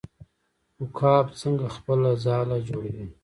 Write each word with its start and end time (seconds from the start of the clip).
عقاب 0.81 1.25
څنګه 1.39 1.67
خپله 1.75 2.09
ځاله 2.23 2.57
جوړوي؟ 2.67 3.05